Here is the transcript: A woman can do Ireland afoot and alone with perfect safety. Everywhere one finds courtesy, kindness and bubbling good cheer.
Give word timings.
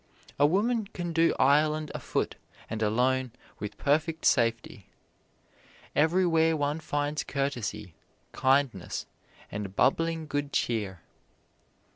A 0.39 0.47
woman 0.47 0.87
can 0.87 1.13
do 1.13 1.31
Ireland 1.39 1.91
afoot 1.93 2.33
and 2.71 2.81
alone 2.81 3.33
with 3.59 3.77
perfect 3.77 4.25
safety. 4.25 4.87
Everywhere 5.95 6.57
one 6.57 6.79
finds 6.79 7.23
courtesy, 7.23 7.93
kindness 8.31 9.05
and 9.51 9.75
bubbling 9.75 10.25
good 10.25 10.51
cheer. 10.53 11.01